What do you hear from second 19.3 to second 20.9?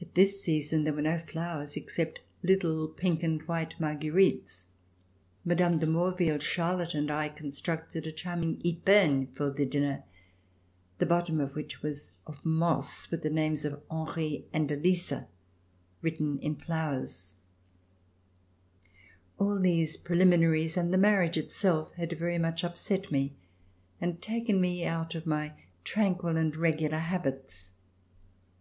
C325] RECOLLECTIONS OF THE REVOLUTION All these preliminaries